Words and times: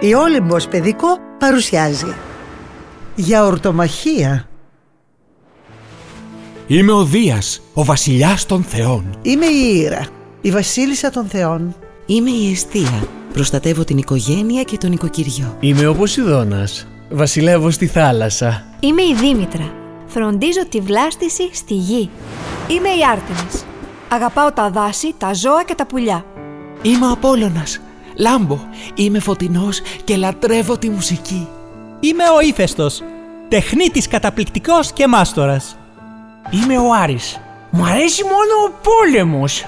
Η 0.00 0.14
Όλυμπος 0.14 0.68
Παιδικό 0.68 1.06
παρουσιάζει 1.38 2.14
Γιαουρτομαχία 3.14 4.48
Είμαι 6.66 6.92
ο 6.92 7.04
Δίας, 7.04 7.62
ο 7.74 7.84
βασιλιάς 7.84 8.46
των 8.46 8.62
θεών. 8.62 9.18
Είμαι 9.22 9.46
η 9.46 9.80
Ήρα, 9.84 10.06
η 10.40 10.50
βασίλισσα 10.50 11.10
των 11.10 11.26
θεών 11.26 11.74
Είμαι 12.06 12.30
η 12.30 12.50
Εστία. 12.50 13.08
Προστατεύω 13.32 13.84
την 13.84 13.98
οικογένεια 13.98 14.62
και 14.62 14.76
τον 14.76 14.92
οικοκυριό. 14.92 15.56
Είμαι 15.60 15.86
ο 15.86 15.94
Ποσειδώνας. 15.94 16.86
Βασιλεύω 17.10 17.70
στη 17.70 17.86
θάλασσα. 17.86 18.64
Είμαι 18.80 19.02
η 19.02 19.14
Δήμητρα. 19.14 19.72
Φροντίζω 20.06 20.66
τη 20.68 20.80
βλάστηση 20.80 21.48
στη 21.52 21.74
γη. 21.74 22.10
Είμαι 22.68 22.88
η 22.88 23.00
Άρτεμις. 23.12 23.64
Αγαπάω 24.08 24.52
τα 24.52 24.70
δάση, 24.70 25.14
τα 25.18 25.34
ζώα 25.34 25.64
και 25.64 25.74
τα 25.74 25.86
πουλιά. 25.86 26.24
Είμαι 26.82 27.06
ο 27.06 27.10
Απόλλωνας. 27.10 27.80
Λάμπω, 28.18 28.58
είμαι 28.94 29.18
φωτεινός 29.18 29.80
και 30.04 30.16
λατρεύω 30.16 30.78
τη 30.78 30.88
μουσική. 30.88 31.48
Είμαι 32.00 32.22
ο 32.36 32.40
Ήφαιστος, 32.40 33.02
τεχνίτης 33.48 34.08
καταπληκτικός 34.08 34.92
και 34.92 35.06
μάστορας. 35.06 35.76
Είμαι 36.50 36.78
ο 36.78 36.92
Άρης. 37.02 37.40
Μου 37.70 37.86
αρέσει 37.86 38.22
μόνο 38.22 38.66
ο 38.66 38.72
πόλεμος. 38.82 39.66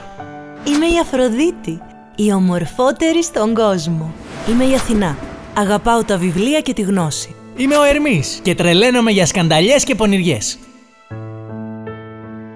Είμαι 0.64 0.86
η 0.86 0.98
Αφροδίτη, 1.02 1.80
η 2.16 2.32
ομορφότερη 2.32 3.24
στον 3.24 3.54
κόσμο. 3.54 4.12
Είμαι 4.48 4.64
η 4.64 4.74
Αθηνά. 4.74 5.16
Αγαπάω 5.54 6.04
τα 6.04 6.16
βιβλία 6.16 6.60
και 6.60 6.72
τη 6.72 6.82
γνώση. 6.82 7.34
Είμαι 7.56 7.76
ο 7.76 7.82
Ερμής 7.82 8.40
και 8.42 8.54
τρελαίνομαι 8.54 9.10
για 9.10 9.26
σκανταλιές 9.26 9.84
και 9.84 9.94
πονηριές. 9.94 10.58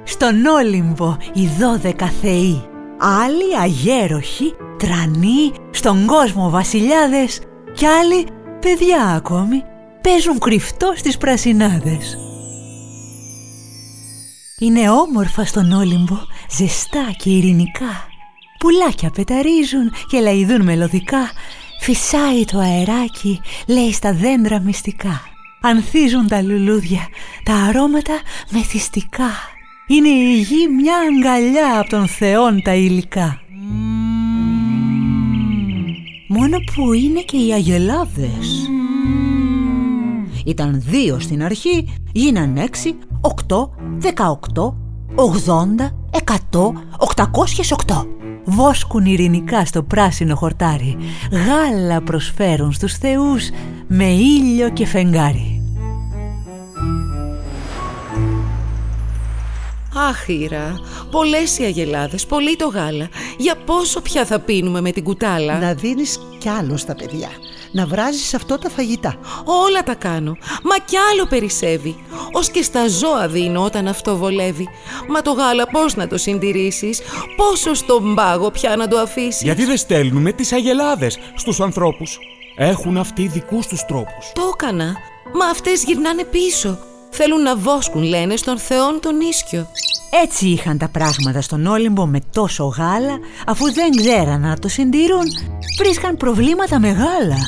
Στον 0.04 0.46
Όλυμπο 0.46 1.16
οι 1.32 1.48
δώδεκα 1.58 2.12
θεοί. 2.22 2.64
Άλλοι 2.98 3.58
αγέροχοι, 3.62 4.54
τρανοί, 4.82 5.52
στον 5.70 6.06
κόσμο 6.06 6.50
βασιλιάδες 6.50 7.40
κι 7.74 7.86
άλλοι 7.86 8.26
παιδιά 8.60 9.02
ακόμη 9.02 9.62
παίζουν 10.00 10.38
κρυφτό 10.38 10.92
στις 10.96 11.18
πρασινάδες. 11.18 12.18
Είναι 14.58 14.90
όμορφα 14.90 15.44
στον 15.44 15.72
Όλυμπο, 15.72 16.16
ζεστά 16.50 17.14
και 17.16 17.30
ειρηνικά. 17.30 18.06
Πουλάκια 18.58 19.10
πεταρίζουν 19.10 19.92
και 20.10 20.20
λαϊδούν 20.20 20.62
μελωδικά. 20.62 21.30
Φυσάει 21.80 22.44
το 22.44 22.58
αεράκι, 22.58 23.40
λέει 23.66 23.92
στα 23.92 24.12
δέντρα 24.12 24.60
μυστικά. 24.60 25.20
Ανθίζουν 25.60 26.28
τα 26.28 26.42
λουλούδια, 26.42 27.08
τα 27.42 27.54
αρώματα 27.54 28.20
μεθυστικά. 28.50 29.30
Είναι 29.86 30.08
η 30.08 30.38
γη 30.38 30.68
μια 30.68 30.94
αγκαλιά 30.98 31.78
από 31.80 31.88
τον 31.88 32.06
θεόν 32.06 32.62
τα 32.62 32.74
υλικά. 32.74 33.41
Μόνο 36.34 36.56
που 36.74 36.92
είναι 36.92 37.20
και 37.20 37.36
οι 37.36 37.52
αγελάδες. 37.52 38.70
Ήταν 40.44 40.82
δύο 40.86 41.18
στην 41.18 41.42
αρχή, 41.42 41.88
γίναν 42.12 42.56
έξι, 42.56 42.94
οκτώ, 43.20 43.74
δεκαοκτώ, 43.98 44.76
ογδόντα, 45.14 45.90
εκατό, 46.10 46.72
οκτακόσιες 46.98 47.72
οκτώ. 47.72 48.06
Βόσκουν 48.44 49.04
ειρηνικά 49.04 49.64
στο 49.64 49.82
πράσινο 49.82 50.34
χορτάρι, 50.34 50.96
γάλα 51.30 52.02
προσφέρουν 52.02 52.72
στους 52.72 52.94
θεούς 52.94 53.50
με 53.86 54.04
ήλιο 54.04 54.70
και 54.70 54.86
φεγγάρι. 54.86 55.51
Αχ, 59.96 60.28
Ήρα, 60.28 60.80
πολλές 61.10 61.58
οι 61.58 61.62
αγελάδες, 61.62 62.26
πολύ 62.26 62.56
το 62.56 62.68
γάλα. 62.68 63.08
Για 63.38 63.54
πόσο 63.56 64.00
πια 64.00 64.24
θα 64.24 64.38
πίνουμε 64.38 64.80
με 64.80 64.90
την 64.90 65.04
κουτάλα; 65.04 65.58
Να 65.58 65.74
δίνεις 65.74 66.18
κι 66.38 66.48
άλλο 66.48 66.76
στα 66.76 66.94
παιδιά 66.94 67.28
Να 67.72 67.86
βράζεις 67.86 68.34
αυτό 68.34 68.58
τα 68.58 68.70
φαγητά 68.70 69.14
Όλα 69.44 69.82
τα 69.82 69.94
κάνω, 69.94 70.36
μα 70.62 70.78
κι 70.84 70.96
άλλο 70.96 71.26
περισσεύει. 71.26 71.96
Ως 72.32 72.50
και 72.50 72.62
στα 72.62 72.88
ζώα 72.88 73.28
δίνω 73.28 73.64
όταν 73.64 73.88
αυτό 73.88 74.16
βολεύει. 74.16 74.68
Μα 75.08 75.22
το 75.22 75.32
γάλα 75.32 75.66
πώς 75.66 75.96
να 75.96 76.06
το 76.06 76.18
συντηρήσεις, 76.18 77.00
πόσο 77.36 77.74
στον 77.74 78.14
πάγο 78.14 78.50
πια 78.50 78.76
να 78.76 78.88
το 78.88 78.98
αφήσεις; 78.98 79.42
Γιατί 79.42 79.64
δεν 79.64 79.76
στέλνουμε 79.76 80.32
τις 80.32 80.52
αγελάδες 80.52 81.18
στους 81.34 81.60
ανθρώπους; 81.60 82.18
Έχουν 82.56 82.96
αυτοί 82.96 83.26
δικούς 83.26 83.66
τους 83.66 83.84
τρόπους. 83.84 84.32
Το 84.32 84.52
έκανα, 84.54 84.96
μα 85.34 85.44
αυτές 85.46 85.84
γυρνάνε 85.84 86.24
πίσω. 86.24 86.78
Θέλουν 87.14 87.42
να 87.42 87.56
βόσκουν, 87.56 88.02
λένε, 88.02 88.36
στον 88.36 88.58
θεόν 88.58 89.00
τον 89.02 89.20
ίσκιο. 89.20 89.66
Έτσι 90.22 90.46
είχαν 90.46 90.78
τα 90.78 90.88
πράγματα 90.88 91.40
στον 91.40 91.66
Όλυμπο 91.66 92.06
με 92.06 92.18
τόσο 92.32 92.64
γάλα, 92.64 93.18
αφού 93.46 93.72
δεν 93.72 93.90
ξέραν 93.96 94.40
να 94.40 94.58
το 94.58 94.68
συντηρούν, 94.68 95.24
βρίσκαν 95.78 96.16
προβλήματα 96.16 96.80
μεγάλα. 96.80 97.38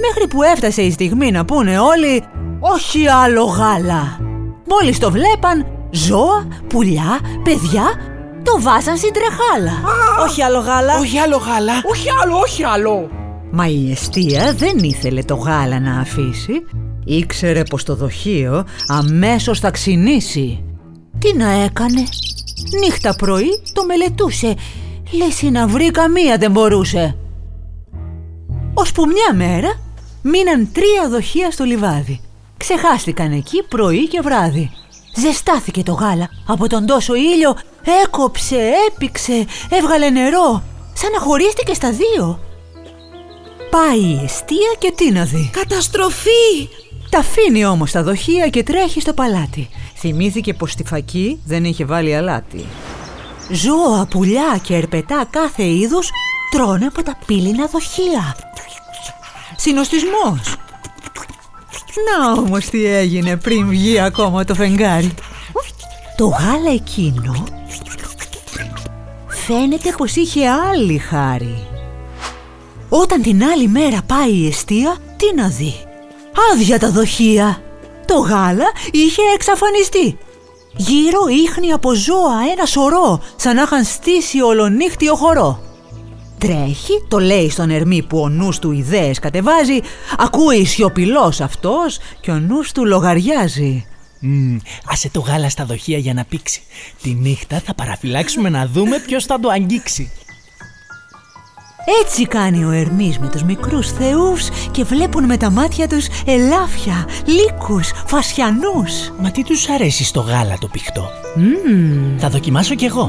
Μέχρι 0.00 0.28
που 0.30 0.42
έφτασε 0.42 0.82
η 0.82 0.90
στιγμή 0.90 1.30
να 1.30 1.44
πούνε 1.44 1.78
όλοι 1.78 2.24
«Όχι 2.60 3.08
άλλο 3.08 3.44
γάλα». 3.44 4.18
Μόλις 4.66 4.98
το 4.98 5.10
βλέπαν, 5.10 5.66
ζώα, 5.90 6.48
πουλιά, 6.68 7.18
παιδιά, 7.44 7.84
το 8.42 8.60
βάζαν 8.60 8.96
στην 8.96 9.12
τρεχάλα. 9.12 9.72
Όχι 10.26 10.42
άλλο 10.42 10.58
γάλα. 10.58 10.98
Όχι 10.98 11.18
άλλο 11.18 11.36
γάλα. 11.36 11.72
Όχι 11.84 12.08
άλλο, 12.22 12.38
όχι 12.38 12.64
άλλο. 12.64 13.10
Μα 13.50 13.66
η 13.66 13.90
αιστεία 13.90 14.54
δεν 14.54 14.78
ήθελε 14.78 15.22
το 15.22 15.34
γάλα 15.34 15.80
να 15.80 16.00
αφήσει. 16.00 16.64
Ήξερε 17.04 17.62
πως 17.62 17.84
το 17.84 17.94
δοχείο 17.94 18.66
αμέσως 18.86 19.60
θα 19.60 19.70
ξυνήσει. 19.70 20.64
Τι 21.18 21.36
να 21.36 21.50
έκανε; 21.50 22.04
Νύχτα 22.80 23.16
πρωί 23.16 23.62
το 23.72 23.84
μελετούσε. 23.84 24.54
Λες 25.12 25.42
να 25.42 25.66
βρει 25.66 25.90
καμία 25.90 26.36
δεν 26.36 26.50
μπορούσε. 26.50 27.16
Ως 28.74 28.92
που 28.92 29.06
μια 29.06 29.34
μέρα 29.34 29.80
μείναν 30.22 30.68
τρία 30.72 31.08
δοχεία 31.10 31.50
στο 31.50 31.64
λιβάδι. 31.64 32.20
Ξεχάστηκαν 32.56 33.32
εκεί 33.32 33.62
πρωί 33.62 34.08
και 34.08 34.20
βράδυ. 34.20 34.70
Ζεστάθηκε 35.16 35.82
το 35.82 35.92
γάλα. 35.92 36.28
Από 36.46 36.68
τον 36.68 36.86
τόσο 36.86 37.14
ήλιο 37.14 37.56
έκοψε, 38.04 38.70
έπηξε, 38.88 39.46
έβγαλε 39.70 40.10
νερό. 40.10 40.62
Σαν 40.92 41.12
να 41.12 41.20
χωρίστηκε 41.20 41.74
στα 41.74 41.90
δύο. 41.90 42.40
Πάει 43.70 43.98
η 43.98 44.20
αιστεία 44.24 44.72
και 44.78 44.92
τι 44.96 45.10
να 45.10 45.24
δει. 45.24 45.50
Καταστροφή! 45.52 46.68
Τα 47.10 47.18
αφήνει 47.18 47.64
όμως 47.64 47.90
τα 47.90 48.02
δοχεία 48.02 48.48
και 48.48 48.62
τρέχει 48.62 49.00
στο 49.00 49.12
παλάτι. 49.12 49.68
Θυμήθηκε 49.96 50.54
πως 50.54 50.70
στη 50.70 50.84
φακή 50.84 51.40
δεν 51.44 51.64
είχε 51.64 51.84
βάλει 51.84 52.16
αλάτι. 52.16 52.64
Ζώα, 53.50 54.06
πουλιά 54.10 54.60
και 54.62 54.74
ερπετά 54.74 55.26
κάθε 55.30 55.64
είδους 55.64 56.10
τρώνε 56.50 56.86
από 56.86 57.02
τα 57.02 57.18
πύληνα 57.26 57.66
δοχεία. 57.66 58.36
Συνοστισμός. 59.56 60.56
Να 62.06 62.32
όμως 62.32 62.68
τι 62.68 62.86
έγινε 62.86 63.36
πριν 63.36 63.68
βγει 63.68 64.00
ακόμα 64.00 64.44
το 64.44 64.54
φεγγάρι. 64.54 65.14
Το 66.16 66.26
γάλα 66.26 66.72
εκείνο 66.72 67.44
φαίνεται 69.50 69.94
πως 69.96 70.16
είχε 70.16 70.48
άλλη 70.48 70.98
χάρη. 70.98 71.66
Όταν 72.88 73.22
την 73.22 73.44
άλλη 73.44 73.68
μέρα 73.68 74.02
πάει 74.06 74.32
η 74.32 74.46
αιστεία, 74.46 74.96
τι 75.16 75.34
να 75.34 75.48
δει. 75.48 75.74
Άδεια 76.52 76.78
τα 76.78 76.90
δοχεία. 76.90 77.62
Το 78.06 78.18
γάλα 78.18 78.66
είχε 78.90 79.22
εξαφανιστεί. 79.34 80.18
Γύρω 80.76 81.20
ίχνη 81.44 81.72
από 81.72 81.94
ζώα 81.94 82.34
ένα 82.52 82.66
σωρό, 82.66 83.22
σαν 83.36 83.54
να 83.54 83.62
είχαν 83.62 83.84
στήσει 83.84 84.40
ολονύχτιο 84.40 85.14
χορό. 85.14 85.62
Τρέχει, 86.38 87.04
το 87.08 87.18
λέει 87.18 87.50
στον 87.50 87.70
Ερμή 87.70 88.02
που 88.02 88.18
ο 88.18 88.28
νους 88.28 88.58
του 88.58 88.72
ιδέες 88.72 89.18
κατεβάζει, 89.18 89.80
ακούει 90.18 90.64
σιωπηλός 90.64 91.40
αυτός 91.40 91.98
και 92.20 92.30
ο 92.30 92.38
νους 92.38 92.72
του 92.72 92.86
λογαριάζει. 92.86 93.86
Μμ, 94.20 94.56
άσε 94.86 95.08
το 95.08 95.20
γάλα 95.20 95.48
στα 95.48 95.64
δοχεία 95.64 95.98
για 95.98 96.14
να 96.14 96.24
πήξει. 96.24 96.62
Τη 97.02 97.10
νύχτα 97.14 97.60
θα 97.64 97.74
παραφυλάξουμε 97.74 98.48
να 98.48 98.66
δούμε 98.66 98.98
ποιος 98.98 99.24
θα 99.24 99.40
το 99.40 99.48
αγγίξει. 99.48 100.12
Έτσι 102.02 102.26
κάνει 102.26 102.64
ο 102.64 102.70
Ερμής 102.70 103.18
με 103.18 103.28
τους 103.28 103.42
μικρούς 103.42 103.92
θεούς 103.92 104.48
και 104.70 104.84
βλέπουν 104.84 105.24
με 105.24 105.36
τα 105.36 105.50
μάτια 105.50 105.88
τους 105.88 106.06
ελάφια, 106.26 107.08
λύκους, 107.24 107.92
φασιανούς. 108.06 109.12
Μα 109.18 109.30
τι 109.30 109.44
τους 109.44 109.68
αρέσει 109.68 110.04
στο 110.04 110.20
γάλα 110.20 110.58
το 110.60 110.66
πηχτό; 110.66 111.08
Μμμ. 111.36 112.18
Θα 112.18 112.28
δοκιμάσω 112.28 112.74
κι 112.74 112.84
εγώ. 112.84 113.02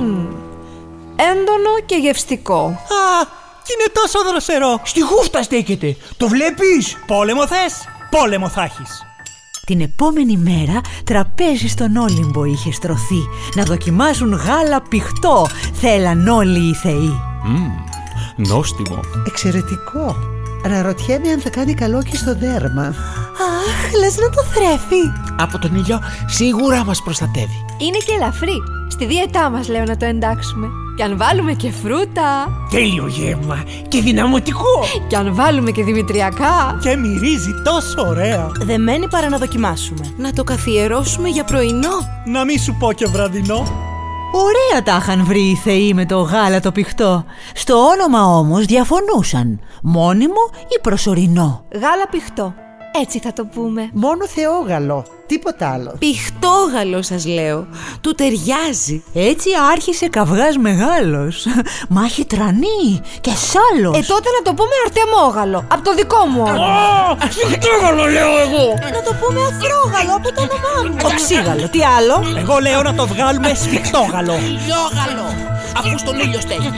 Έντονο 1.15 1.79
και 1.85 1.95
γευστικό. 1.95 2.65
Α, 2.65 3.25
κι 3.63 3.73
είναι 3.73 3.91
τόσο 3.93 4.29
δροσερό. 4.29 4.79
Στη 4.83 5.01
χούφτα 5.01 5.43
στέκεται. 5.43 5.95
Το 6.17 6.27
βλέπεις; 6.27 6.97
Πόλεμο 7.07 7.47
θες, 7.47 7.87
πόλεμο 8.09 8.49
θα 8.49 8.63
έχεις. 8.63 9.05
Την 9.65 9.81
επόμενη 9.81 10.37
μέρα 10.37 10.81
τραπέζι 11.03 11.67
στον 11.67 11.95
Όλυμπο 11.95 12.43
είχε 12.43 12.71
στρωθεί 12.71 13.21
να 13.55 13.63
δοκιμάσουν 13.63 14.33
γάλα 14.33 14.81
πηχτό. 14.89 15.47
Θέλαν 15.73 16.27
όλοι 16.27 16.69
οι 16.69 16.73
θεοί. 16.73 17.19
Μμμ, 17.43 17.71
νόστιμο. 18.35 18.99
Εξαιρετικό 19.27 20.15
Αναρωτιέμαι 20.65 21.29
αν 21.29 21.39
θα 21.39 21.49
κάνει 21.49 21.73
καλό 21.73 22.03
και 22.03 22.15
στο 22.15 22.35
δέρμα 22.35 22.85
Αχ, 22.85 23.99
λες 23.99 24.17
να 24.17 24.29
το 24.29 24.43
θρέφει. 24.43 25.11
Από 25.35 25.57
τον 25.59 25.75
ήλιο 25.75 25.99
σίγουρα 26.27 26.85
μας 26.85 27.01
προστατεύει. 27.03 27.65
Είναι 27.77 27.97
και 27.97 28.13
ελαφρύ. 28.13 28.63
Στη 28.87 29.05
δίαιτά 29.05 29.49
μας 29.49 29.67
λέω 29.67 29.83
να 29.83 29.97
το 29.97 30.05
εντάξουμε. 30.05 30.67
Κι 30.95 31.03
αν 31.03 31.17
βάλουμε 31.17 31.53
και 31.53 31.71
φρούτα. 31.71 32.47
Τέλειο 32.69 33.07
γεύμα 33.07 33.63
και 33.87 34.01
δυναμωτικό. 34.01 34.83
Κι 35.07 35.15
αν 35.15 35.35
βάλουμε 35.35 35.71
και 35.71 35.83
δημητριακά. 35.83 36.77
Και 36.81 36.95
μυρίζει 36.95 37.53
τόσο 37.63 38.07
ωραία. 38.07 38.51
Δεν 38.59 38.81
μένει 38.81 39.07
παρά 39.07 39.29
να 39.29 39.37
δοκιμάσουμε. 39.37 40.13
Να 40.17 40.33
το 40.33 40.43
καθιερώσουμε 40.43 41.29
για 41.29 41.43
πρωινό. 41.43 42.23
Να 42.25 42.45
μην 42.45 42.59
σου 42.59 42.75
πω 42.79 42.93
και 42.93 43.05
βραδινό. 43.07 43.90
Ωραία 44.33 44.83
τα 44.83 44.97
είχαν 45.01 45.25
βρει 45.25 45.41
οι 45.41 45.55
θεοί 45.55 45.93
με 45.93 46.05
το 46.05 46.21
γάλα 46.21 46.59
το 46.59 46.71
πηχτό. 46.71 47.25
Στο 47.53 47.75
όνομα 47.75 48.25
όμως 48.25 48.65
διαφωνούσαν. 48.65 49.59
Μόνιμο 49.81 50.49
ή 50.77 50.79
προσωρινό. 50.81 51.65
Γάλα 51.73 52.07
πηχτό. 52.11 52.53
Έτσι 52.93 53.19
θα 53.19 53.33
το 53.33 53.45
πούμε. 53.45 53.89
Μόνο 53.93 54.27
θεόγαλο, 54.27 55.05
τίποτα 55.27 55.71
άλλο. 55.71 55.95
Πιχτόγαλο 55.99 57.01
σας 57.01 57.25
λέω. 57.25 57.67
Του 58.01 58.15
ταιριάζει. 58.15 59.03
Έτσι 59.13 59.49
άρχισε 59.71 60.07
καυγάς 60.07 60.57
μεγάλος. 60.57 61.45
Μάχη 61.89 62.25
τρανή 62.25 63.01
και 63.21 63.31
σάλος. 63.49 63.97
Ε, 63.97 64.01
τότε 64.01 64.29
να 64.37 64.41
το 64.43 64.53
πούμε 64.53 64.75
αρτεμόγαλο. 64.85 65.65
Από 65.71 65.83
το 65.83 65.93
δικό 65.93 66.25
μου 66.25 66.41
όνομα. 66.47 67.17
Πιχτόγαλο 67.49 68.05
λέω 68.05 68.31
εγώ. 68.45 68.65
Να 68.95 69.01
το 69.07 69.13
πούμε 69.21 69.39
αφρόγαλο 69.51 70.13
από 70.15 70.33
το 70.35 70.41
όνομά 70.41 70.75
μου. 70.89 70.95
Οξύγαλο, 71.11 71.69
τι 71.69 71.79
άλλο; 71.97 72.37
Εγώ 72.37 72.59
λέω 72.59 72.81
να 72.81 72.93
το 72.93 73.07
βγάλουμε 73.07 73.53
σφιχτόγαλο. 73.53 74.33
Λιόγαλο. 74.33 75.27
Αφού 75.77 75.97
στον 75.97 76.19
ήλιο 76.19 76.39
στέκει. 76.39 76.71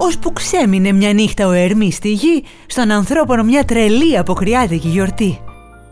Ως 0.00 0.18
που 0.18 0.32
ξέμεινε 0.32 0.92
μια 0.92 1.12
νύχτα 1.12 1.46
ο 1.46 1.50
Ερμής 1.50 1.94
στη 1.94 2.12
γη, 2.12 2.44
στον 2.66 2.90
ανθρώπινο 2.90 3.42
μια 3.42 3.64
τρελή 3.64 4.18
αποκριάτικη 4.18 4.88
γιορτή. 4.88 5.40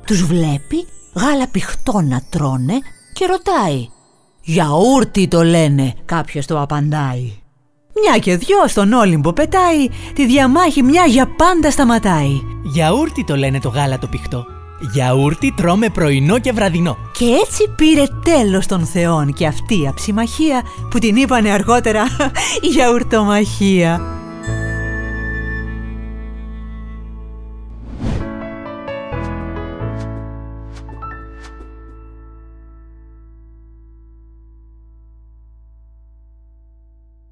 Τους 0.07 0.23
βλέπει 0.23 0.87
γάλα 1.15 1.49
πηχτό 1.51 2.01
να 2.01 2.23
τρώνε 2.31 2.79
και 3.13 3.27
ρωτάει. 3.27 3.89
«Γιαούρτι 4.41 5.29
το 5.29 5.45
λένε», 5.45 5.95
κάποιος 6.05 6.47
το 6.47 6.61
απαντάει. 6.61 7.33
Μια 8.03 8.19
και 8.19 8.37
δυο 8.37 8.69
στον 8.69 8.93
Όλυμπο 8.93 9.33
πετάει, 9.33 9.89
τη 10.15 10.27
διαμάχη 10.27 10.83
μια 10.83 11.05
για 11.05 11.27
πάντα 11.37 11.71
σταματάει. 11.71 12.41
Γιαούρτι 12.65 13.25
το 13.25 13.37
λένε 13.37 13.61
το 13.61 13.69
γάλα 13.69 13.99
το 13.99 14.07
πηχτό. 14.07 14.56
Γιαούρτι 14.79 15.53
τρώμε 15.53 15.89
πρωινό 15.89 16.39
και 16.39 16.53
βραδινό. 16.53 16.97
Και 17.13 17.25
έτσι 17.25 17.69
πήρε 17.77 18.05
τέλος 18.25 18.67
των 18.67 18.87
θεών 18.87 19.33
και 19.33 19.47
αυτή 19.47 19.81
η 19.81 19.87
αψιμαχία 19.87 20.63
που 20.91 20.99
την 20.99 21.17
είπανε 21.17 21.51
αργότερα 21.51 22.05
γιαουρτομαχία. 22.73 24.01